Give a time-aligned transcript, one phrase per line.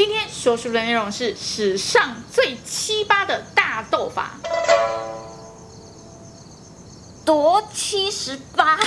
[0.00, 4.30] 今天说书的内容是史上最七八的大斗法，
[7.22, 8.78] 夺七十八，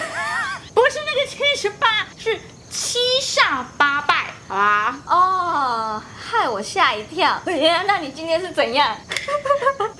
[0.72, 2.40] 不是那个七十八，是
[2.70, 4.98] 七煞八拜，好吧？
[5.06, 7.38] 哦，害我吓一跳。
[7.86, 8.96] 那你今天是怎样？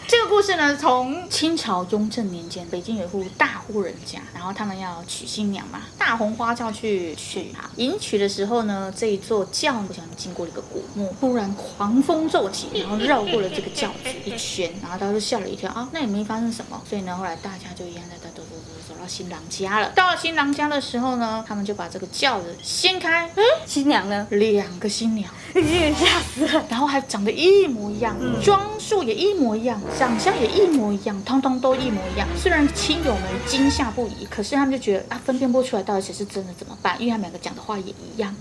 [0.08, 7.68] 这个故事呢，从清朝雍正年间，北京有一户大户人家，然后他们要娶新娘嘛，大红花轿去娶她。
[7.76, 16.80] 迎娶的时候呢，这一座轿不小心经过了一个古墓，突然狂风骤起，然后绕过了这个轿子一圈，然后他就吓了一跳啊，那也没发生什么。
[16.88, 19.90] 所以呢，后来大家就一样在走走走走走到新郎家了。
[19.90, 24.24] 到了新郎家的时候呢，他们就把这个轿子掀开，嗯，新娘呢？
[24.30, 29.80] 两个新娘， 吓死了，然后还长得一模一样，嗯、装束也一模一样。
[29.98, 32.28] 长相也一模一样，通通都一模一样。
[32.36, 36.94] 虽然亲友们惊吓不已，可是他们就觉得啊，分辨不出来到底谁是真的怎么办？
[37.00, 38.34] 因为他们两个讲的话也一样。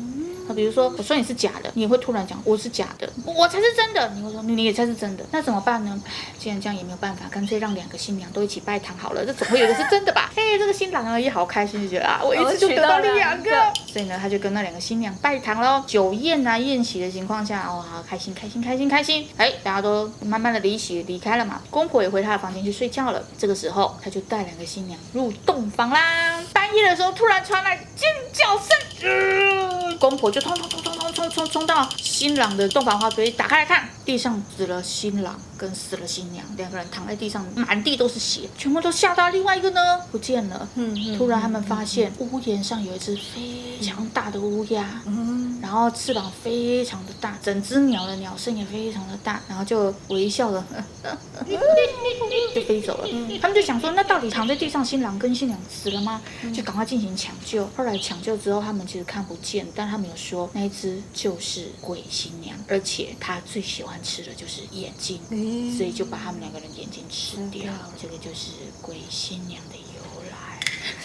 [0.48, 4.08] 那比如说，我说你是假的，你也会突然讲我是假的，我才是真的。
[4.16, 6.00] 你会说你也才是真的，那怎么办呢？
[6.38, 9.26] 既然这样也没有办法，干脆让两个新娘都一起拜堂好了。
[9.26, 10.32] 这总会有一个是真的吧？
[10.36, 13.52] 嘿， 这个新郎呢也好开心，就觉得啊，我一次就得到两个。
[13.88, 15.84] 所以呢，他就跟那两个新娘拜堂喽。
[15.88, 19.28] 酒宴啊宴席的情况下，哇，开心开心开心开心。
[19.38, 21.62] 哎，大家都慢慢的离席离开了嘛。
[21.70, 23.24] 公婆也回他的房间去睡觉了。
[23.38, 26.42] 这个时候，他就带两个新娘入洞房啦。
[26.54, 28.68] 半夜的时候，突然传来尖叫声。
[29.02, 29.55] 呃，
[29.98, 31.05] 公婆就通通通通。
[31.16, 39.30] 冲冲冲到新郎的洞房花堆，打开来看，地上死了新郎跟死了新娘，两个人躺在地上，满地都是血，全部都吓到。
[39.30, 40.68] 另外一个呢，不见了。
[40.76, 50.62] 嗯，嗯，突然他们发现屋檐上有一只非常大的乌鸦，嗯，然后翅膀非常的大，整只鸟的鸟声也非常的大，然后就微笑的
[52.54, 53.08] 就飞走了。
[53.10, 56.22] 嗯，他们就想说，那到底躺在地上新郎跟新娘死了吗？
[56.54, 57.66] 就赶快进行抢救。
[57.78, 65.20] 后来抢救之后，他们其实看不见，但他们有说那一只就是鬼新娘，而且她最喜欢吃的就是眼睛，
[65.78, 67.74] 所以就把他们两个人眼睛吃掉。
[68.02, 68.52] 这个就是
[68.82, 70.60] 鬼新娘的由来。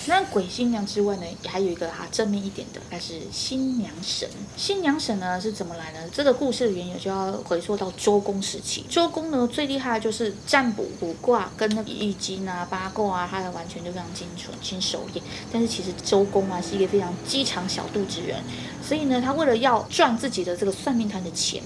[0.06, 4.28] 那鬼新娘之外呢，还有一个哈正面一点的，那是新娘神。
[4.56, 5.99] 新娘神呢是怎么来呢？
[6.12, 8.84] 这个故事的缘由就要回溯到周公时期。
[8.88, 15.25] 周公呢最厉害的就是占卜、卜卦跟那个易经啊、八卦啊，他的完全就非常精纯、精熟练。
[15.53, 18.43] 但是其实周公啊是一个非常机场小肚之人，
[18.83, 21.63] 所以呢他为了要赚自己的这个算命摊的钱。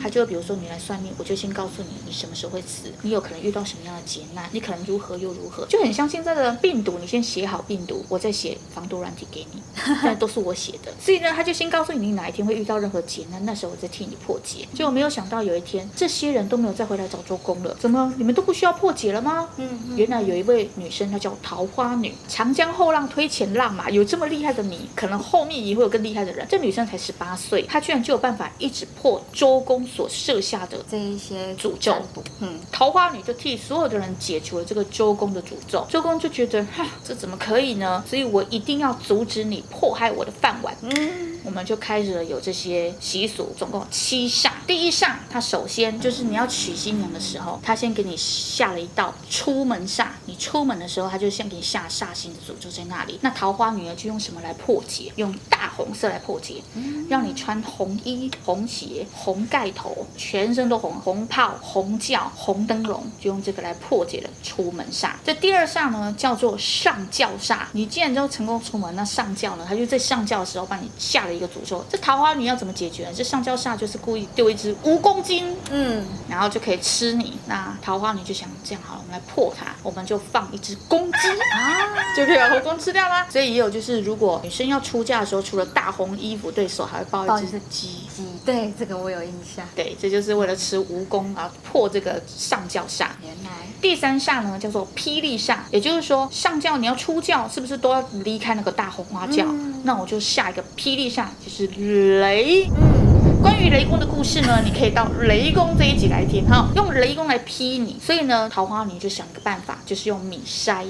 [0.00, 10.92] 他就比如说你来算命，我就先告诉你你什么时候会死，你有可能遇到什么样的劫难，你可能如何又如何，就很像现在的病毒，你先写好病毒，我再写防毒软体给你， 现在都是我写的。
[11.00, 14.68] 所以呢，他就先告诉你你哪一天会遇到任何劫难，那时候我再替你破解。
[14.72, 19.48] 结果没有想到有一天，这些人都没有再回来找周公了，怎么你们都不需要破解了吗？
[19.56, 26.46] 嗯，原来有一位女生，她叫桃花女，长江后浪推前浪嘛，有这么厉害的你，可能后面也会有更厉害的人。
[26.48, 31.96] 这女生才十八岁，她居然就有办法一直破周公所设下的这一些诅咒，
[32.40, 35.86] 嗯，桃花女就替所有的人解除了这个周公的诅咒。
[35.88, 38.04] 周公就觉得，哈，这怎么可以呢？
[38.08, 40.76] 所以我一定要阻止你迫害我的饭碗。
[40.82, 41.37] 嗯。
[41.44, 44.50] 我们就开始了有这些习俗，总共七煞。
[44.66, 50.08] 第一煞，他首先就是你要娶新娘的时候，他先给你下了一道出门煞。
[50.26, 53.18] 你出门的时候，他就先给你下煞星的诅咒在那里。
[53.22, 55.12] 那桃花女呢，就用什么来破解？
[55.16, 56.62] 用大红色来破解，
[57.08, 65.12] 让你穿红衣、红鞋、红盖头，全身都红，红炮、红轿、红灯笼，就用这个来破解了出门煞。
[65.24, 67.60] 这第二煞呢，叫做上轿煞。
[67.72, 71.38] 你既然都成功出门，那上轿呢，他就在上轿的时候帮你下了一。
[71.38, 73.08] 个诅咒，这桃花女要怎么解决？
[73.14, 77.38] 这上轿煞就是故意丢一只蜈蚣精，嗯，然后就可以吃你。
[77.46, 83.24] 那桃花女就想这样好了，我们来破它，我们就放一只公鸡啊，就可以把蜈蚣吃掉啦。
[83.30, 87.88] 所以也有就是，如果女生要出嫁的时候，除了大红衣服，对手还会抱一只鸡。
[88.12, 89.64] 鸡，对，这个我有印象。
[89.76, 93.06] 对，这就是为了吃蜈蚣而，破这个上轿煞。
[93.22, 93.50] 原来
[93.80, 99.44] 第三煞呢叫做霹雳煞，也就是说上轿你要出轿，是不是都要离开那个大红花轿？
[99.46, 101.30] 嗯、那我就下一个霹雳下。
[101.44, 107.98] 就是雷，嗯，关于雷公的故事呢，你可以到雷公这一集来听哈，用雷公来劈你。
[108.00, 110.84] 所以呢，桃花女就想一个办法，就是用米筛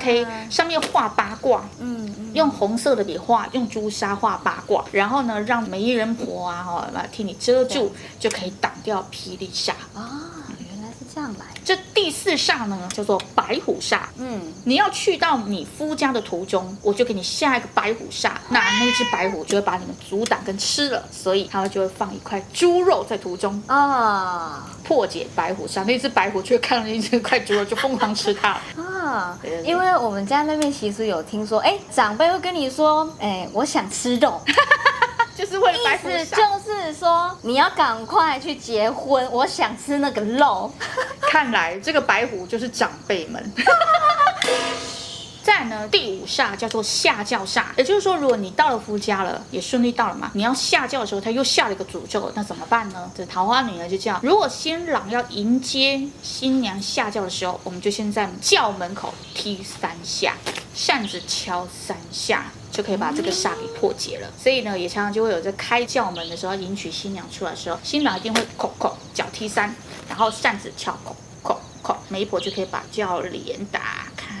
[0.00, 10.30] ，K 上面画八卦，嗯，用红色的笔画，用朱砂画八卦，然后呢，让媒人婆啊哈来替你遮住，就可以挡掉霹雳煞啊。
[11.14, 14.00] 这样来，这第四煞呢叫做白虎煞。
[14.16, 18.32] 嗯，你要去到你夫家的途中，我就给你下一个白虎煞。
[18.48, 25.84] 那那只白虎就会把你们阻挡跟吃了，所以他就会放一块猪肉在途中啊，破解白虎煞。
[25.84, 29.38] 那只白虎却看了那只块猪肉，就疯狂吃它 啊。
[29.64, 34.40] 因为我们家那边其实有听说，哎，长辈会跟你说，哎，我想吃肉。
[35.36, 40.72] 就是为了白虎煞，意思就说你要赶快去结婚，我想吃那个肉。
[41.30, 43.52] 看来这个白虎就是长辈们。
[45.42, 53.10] 再呢，第五煞叫做下轿煞，也就是说，如果你到了夫家了，也顺利到了嘛，你要下轿的时候，他又下了一个诅咒，那怎么办呢？
[53.14, 60.34] 这桃花女呢就叫，如果新郎要迎接新娘下轿的时候，我们就先在轿门口踢三下，
[60.74, 64.28] 扇子敲三下，就可以把这个煞给破解了。
[64.36, 69.72] 所以呢，也常常就会有在开轿门的时候，迎娶新娘出来的时候，新郎一定会叩叩脚踢三，
[70.08, 71.14] 然后扇子敲叩
[71.48, 74.34] 叩叩，媒婆就可以把轿帘打开。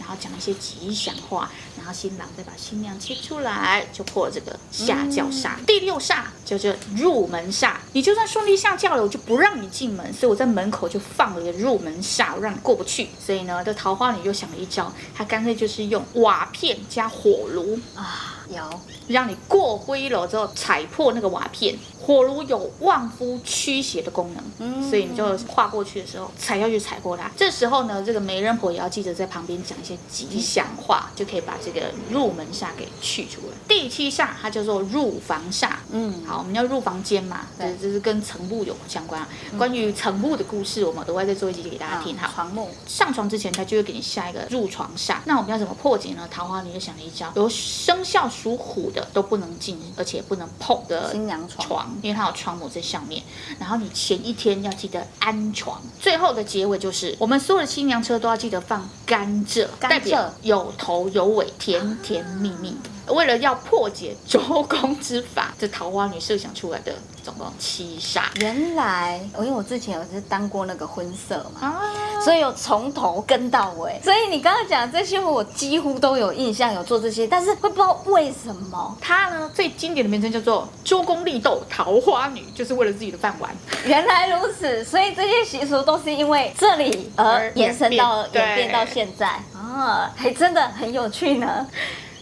[0.00, 1.50] 然后讲一些吉祥话，
[1.88, 5.56] 后新郎再把新娘接出来，就破了这个下轿煞。
[5.58, 13.08] 嗯、第六煞叫做入门煞，你就算顺利下轿了，我就不让你进门，所以我在门口就放了一个入门煞，我让你过不去。
[13.18, 18.34] 所以呢，这桃花女就想了一招，她干脆就是用瓦片加火炉啊。
[18.48, 21.76] 有让你过灰楼之后踩破那个瓦片，
[22.08, 27.30] 火炉有旺夫驱邪的功能，嗯，所以你就跨过去的时候踩下去踩过它。
[27.36, 33.52] 这时候呢，这个媒人婆也要记得在旁边讲一些吉祥话，就可以把这个入门煞给去除了。
[33.68, 39.26] 第七煞它叫做入房煞，嗯，好，我们要入房间嘛，对，这是跟成步有相关。
[39.58, 42.16] 关于成步的故事，我们额外再做一集给大家听。
[42.16, 45.16] 好，床木上床之前，他就会给你下一个入床煞。
[45.26, 46.26] 那我们要怎么破解呢？
[46.30, 48.26] 桃花你就想了一招，有生肖。
[48.38, 53.22] 属虎的都不能进，而且不能碰的新娘床，因为它有床膜在上面。
[53.58, 55.80] 然后你前一天要记得安床。
[56.00, 62.76] 最后的结尾就是，我们所有的新娘车都要记得放甘蔗，甘蔗有头有尾，甜甜蜜蜜。
[63.10, 64.38] 为了要破解周
[64.68, 68.22] 公之法，这桃花女设想出来的总共七煞。
[68.40, 71.80] 原来，因为我之前有是当过那个婚摄嘛，啊，
[72.22, 74.00] 所以有从头跟到尾。
[74.02, 78.96] 所以你刚刚讲这些，我几乎都有印象，有做这些，但是会不知道为什么。
[79.00, 83.50] 它呢，最经典的名称叫做周公力斗桃花女，就是为了自己的饭碗。
[83.84, 91.66] 原来如此，所以这些习俗都是因为这里而延伸到 演变，演变到现在啊，还真的很有趣呢。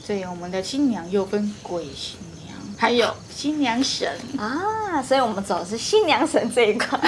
[0.06, 4.08] 所以我们的新娘又分鬼新娘，还有新娘神
[4.38, 6.96] 啊，所以我们走的是新娘神这一块。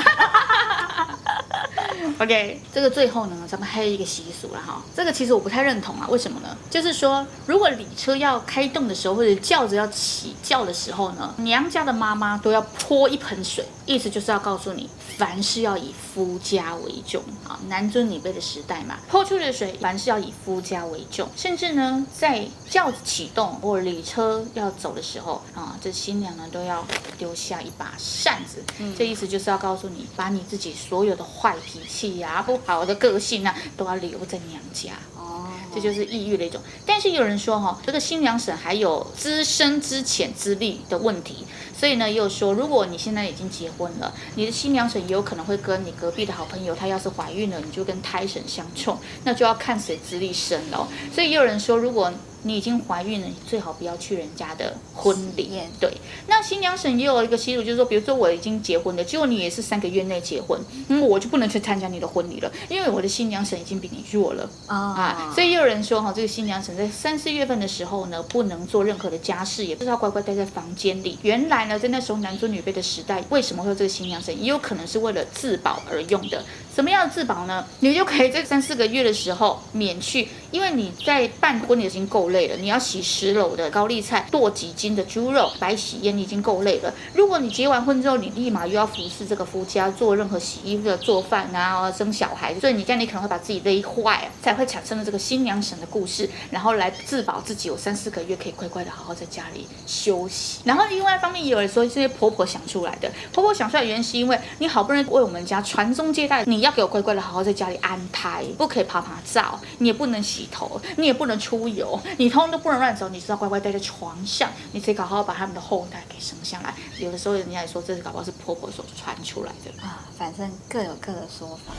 [2.18, 4.82] OK，这个最后呢，咱们还有一个习俗了哈。
[4.96, 6.48] 这个其实我不太认同啊，为什么呢？
[6.68, 17.58] 就是说，如果礼车要开动的时候，或者轿子要起轿的时候呢，娘家的妈妈都要泼一盆水，意思就是要告诉你，凡事要以夫家为重啊。
[17.68, 21.28] 男尊女卑的时代嘛，泼出去的水，凡事要以夫家为重。
[21.36, 26.86] 甚至呢，在轿子启动或礼车要走的时候啊，这新娘呢都要
[27.18, 31.88] 丢下一把扇子，嗯，这意思就是要告诉你，把你自己所有的坏脾气。
[31.98, 35.37] 气呀，不好的个性啊，都要留在娘家哦，
[35.74, 36.60] 这就是抑郁的一种。
[36.86, 41.46] 但是有人说哈，这个新娘婶还有资深资浅资历的问题，
[41.78, 50.88] 所以呢，又说如果你现在已经结婚了，你的新娘婶也有可能会跟你隔壁的好朋友，她要是怀孕了，你就跟胎神相冲，那就要看谁资历深了。
[51.14, 52.12] 所以也有人说，如果
[52.42, 55.50] 你已经怀孕了，你最好不要去人家的婚礼。
[55.80, 55.92] 对，
[56.26, 64.76] 那新娘婶也有一个习俗，就是说，比如说我已经结婚了，结果你也是三个月内结婚，嗯，我就不能去参加你的婚礼了，因为我的新娘婶已经比你弱了啊。
[64.76, 71.18] 啊，所以也有人说哈，这个新娘婶在三四月份的时候呢，不能做任何的家事，也不知道乖乖待在房间里。
[71.22, 74.38] 原来呢，在那时候男尊女卑的时代，为什么会有这个新娘婶？
[74.42, 76.42] 也有可能是为了自保而用的。
[76.74, 77.66] 什么样的自保呢？
[77.80, 86.92] 你就可以在三四个月的时候免去，因为你在办婚礼已经够累了，你要洗十篓的高丽菜，剁几斤的猪肉，白洗烟，已经够累了。
[87.12, 100.60] 如果你结完婚之后，你立马又要服侍这个夫家，做任何洗衣服、做饭啊、生小孩，所以你这样你可能会把自己累坏啊，才会产生了这个新娘神的故事，然后来自保自己有三四个月可以乖乖的好好在家里休息。
[100.64, 106.72] 然后另外一方面也有人说，这些婆婆想出来的，婆婆想出来原因是因为你好不容易为我们家传宗接代，你要。
[106.78, 116.74] 给我乖乖的好好在家里安胎，不可以爬爬灶，你也不能洗头，你也不能出游，你通通都不能乱走，你只要乖乖待在床上，你可以好好把他们的后代给生下来。
[116.98, 121.72] 有的时候人家也说这是搞不好是婆婆所传出来的啊，反正各有各的说法。